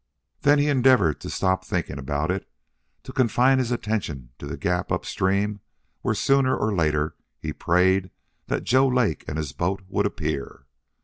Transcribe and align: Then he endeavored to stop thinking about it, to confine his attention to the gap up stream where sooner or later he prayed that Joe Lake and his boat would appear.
Then 0.41 0.57
he 0.57 0.67
endeavored 0.67 1.21
to 1.21 1.29
stop 1.29 1.63
thinking 1.63 1.99
about 1.99 2.31
it, 2.31 2.49
to 3.03 3.13
confine 3.13 3.59
his 3.59 3.69
attention 3.71 4.31
to 4.39 4.47
the 4.47 4.57
gap 4.57 4.91
up 4.91 5.05
stream 5.05 5.59
where 6.01 6.15
sooner 6.15 6.57
or 6.57 6.73
later 6.73 7.15
he 7.39 7.53
prayed 7.53 8.09
that 8.47 8.63
Joe 8.63 8.87
Lake 8.87 9.23
and 9.27 9.37
his 9.37 9.51
boat 9.53 9.83
would 9.87 10.07
appear. 10.07 10.65